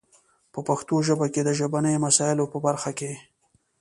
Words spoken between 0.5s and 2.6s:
په پښتو ژبه کې د ژبنیو مسایلو په